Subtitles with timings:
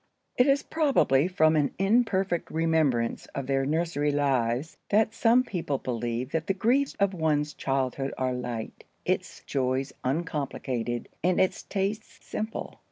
[0.35, 6.31] It is probably from an imperfect remembrance of their nursery lives that some people believe
[6.31, 12.79] that the griefs of one's childhood are light, its joys uncomplicated, and its tastes simple.